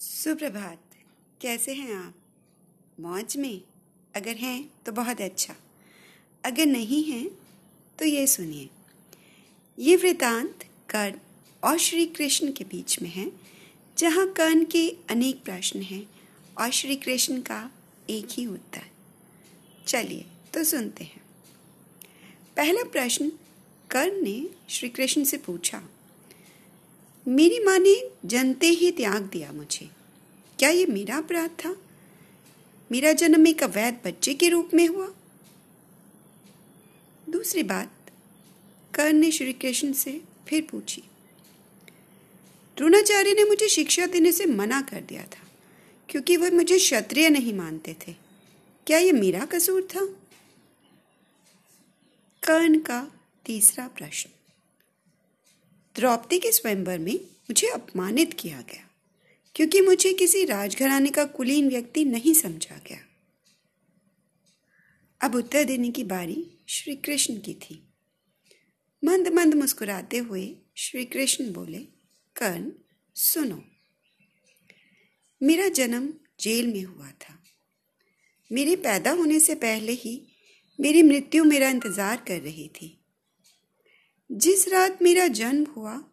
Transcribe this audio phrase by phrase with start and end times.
[0.00, 0.80] सुप्रभात।
[1.40, 2.14] कैसे हैं आप?
[3.00, 3.62] मौज में?
[4.16, 5.54] अगर हैं तो बहुत अच्छा।
[6.44, 7.30] अगर नहीं हैं
[7.98, 8.68] तो ये सुनिए।
[9.78, 11.18] ये वृतांत कर्ण
[11.64, 13.32] और श्री कृष्ण के बीच में है,
[13.98, 16.10] जहाँ कर्ण के अनेक प्रश्न हैं
[16.58, 17.70] और श्री कृष्ण का
[18.10, 18.86] एक ही उत्तर।
[19.86, 21.22] चलिए तो सुनते हैं।
[22.56, 23.32] पहला प्रश्न
[23.90, 25.88] कर्ण ने श्री कृष्ण से पूछा
[27.28, 29.90] मेरी माँ ने जनते ही त्याग दिया मुझे।
[30.58, 31.76] क्या ये मेरा अपराध था?
[32.92, 35.08] मेरा जन्म एक अवैध बच्चे के रूप में हुआ।
[37.30, 37.92] दूसरी बात,
[38.94, 41.02] कर्ण ने श्री कृष्ण से फिर पूछी।
[42.76, 45.48] द्रोणाचार्य ने मुझे शिक्षा देने से मना कर दिया था,
[46.08, 48.14] क्योंकि वह मुझे क्षत्रिय नहीं मानते थे।
[48.86, 50.06] क्या ये मेरा कसूर था?
[52.42, 53.12] कर्ण का
[53.44, 54.30] तीसरा प्रश्न।
[55.96, 58.88] द्रौपदी के स्वयंवर में मुझे अपमानित किया गया,
[59.56, 62.98] क्योंकि मुझे किसी राजघराने का कुलीन व्यक्ति नहीं समझा गया।
[65.20, 67.82] अब उत्तर देने की बारी श्री कृष्ण की थी।
[69.02, 71.78] मंद मंद मुस्कुराते हुए श्री कृष्ण बोले,
[72.36, 72.70] कर्ण,
[73.16, 73.62] सुनो।
[75.40, 76.08] मेरा जन्म
[76.40, 77.38] जेल में हुआ था।
[78.50, 80.20] मेरे पैदा होने से पहले ही
[80.78, 82.96] मेरी मृत्यु मेरा इंतज़ार कर रही थी।
[84.32, 86.04] जिस रात मेरा जन्म हुआ,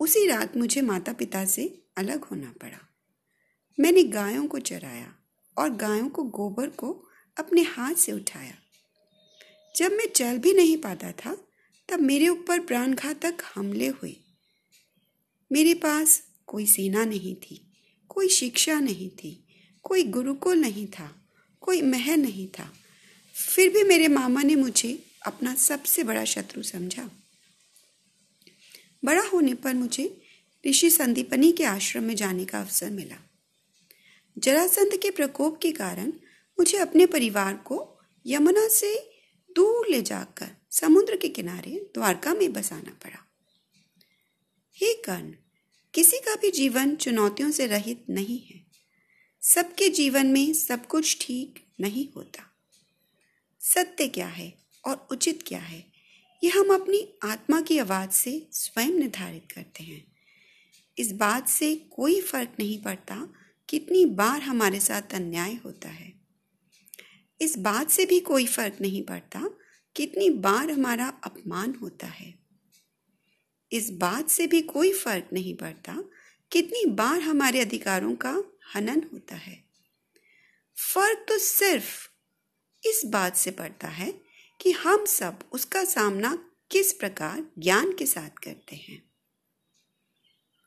[0.00, 2.78] उसी रात मुझे माता पिता से अलग होना पड़ा।
[3.80, 5.14] मैंने गायों को चराया
[5.58, 8.54] और गायों को गोबर को अपने हाथ से उठाया।
[9.76, 11.36] जब मैं चल भी नहीं पाता था,
[11.88, 14.16] तब मेरे ऊपर प्राणघातक हमले हुए।
[15.52, 17.72] मेरे पास कोई सेना नहीं थी,
[18.08, 19.44] कोई शिक्षा नहीं थी,
[19.82, 21.28] कोई गुरुकुल नहीं था,
[21.60, 22.72] कोई महल नहीं था।
[23.48, 27.10] फिर भी मेरे मामा ने मुझे अपना सबसे बड़ा शत्रु समझा।
[29.04, 30.22] बड़ा होने पर मुझे
[30.66, 33.30] ऋषि संदीपनी के आश्रम में जाने का अवसर मिला।
[34.38, 36.12] जरासंध के प्रकोप के कारण
[36.58, 39.10] मुझे अपने परिवार को यमुना से
[39.56, 43.28] दूर ले जाकर समुद्र के किनारे द्वारका में बसाना पड़ा।
[44.74, 45.32] हे कर्ण,
[45.94, 48.60] किसी का भी जीवन चुनौतियों से रहित नहीं है।
[49.42, 52.42] सबके जीवन में सब कुछ ठीक नहीं होता।
[53.60, 55.97] सत्य क्या है और उचित क्या है?
[56.42, 60.12] ये हम अपनी आत्मा की आवाज़ से स्वयं निर्धारित करते हैं।
[60.98, 63.34] इस बात से कोई फ़र्क नहीं पड़ता
[63.68, 66.12] कितनी बार हमारे साथ अन्याय होता है।
[67.40, 69.50] इस बात से भी कोई फ़र्क नहीं पड़ता
[69.96, 72.34] कितनी बार हमारा अपमान होता है।
[73.72, 76.04] इस बात से भी कोई फ़र्क नहीं पड़ता
[76.52, 78.44] कितनी बार हमारे अधिकारों का
[78.74, 79.64] हनन होता है।
[80.94, 82.08] फ़र्क तो सिर्फ़
[82.86, 84.27] इस बात से पड़ता है
[84.60, 86.36] कि हम सब उसका सामना
[86.70, 89.02] किस प्रकार ज्ञान के साथ करते हैं।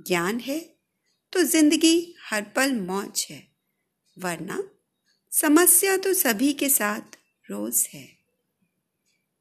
[0.00, 0.58] ज्ञान है
[1.32, 3.42] तो ज़िंदगी हर पल मौज है,
[4.16, 4.62] वरना
[5.32, 8.08] समस्या तो सभी के साथ रोज है।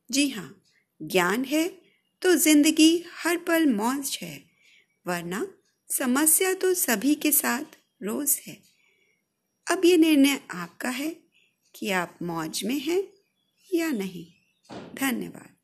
[0.10, 0.56] जी हाँ
[1.02, 1.68] ज्ञान है
[2.22, 4.38] तो ज़िंदगी हर पल मौज है,
[5.06, 5.46] वरना
[5.90, 8.58] समस्या तो सभी के साथ रोज है।
[9.68, 11.10] अब ये निर्णय आपका है
[11.76, 13.04] कि आप मौज में हैं
[13.70, 14.26] या नहीं।
[15.00, 15.59] धन्यवाद।